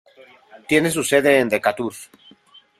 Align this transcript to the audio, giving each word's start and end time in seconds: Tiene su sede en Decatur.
Tiene 0.67 0.89
su 0.89 1.03
sede 1.03 1.37
en 1.41 1.47
Decatur. 1.47 1.93